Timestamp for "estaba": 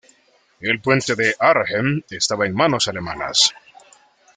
2.09-2.47